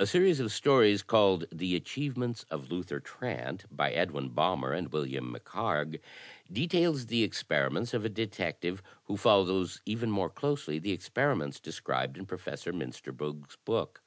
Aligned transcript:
A 0.00 0.06
series 0.06 0.40
of 0.40 0.50
stories 0.50 1.02
called 1.02 1.44
"The 1.52 1.76
Achievements 1.76 2.44
of 2.50 2.70
Luther 2.70 3.00
Trant," 3.00 3.66
by 3.70 3.92
Edwin 3.92 4.30
Balmer 4.30 4.72
and 4.72 4.90
William 4.90 5.30
MacHarg, 5.30 6.00
details 6.50 7.04
the 7.08 7.22
experiments 7.22 7.92
of 7.92 8.06
a 8.06 8.08
detective 8.08 8.82
who 9.04 9.18
follows 9.18 9.82
even 9.84 10.10
more 10.10 10.30
closely 10.30 10.78
the 10.78 10.92
experiments 10.92 11.60
described 11.60 12.16
in 12.16 12.24
Professor 12.24 12.72
Miinsterberg's 12.72 13.58
book. 13.66 14.00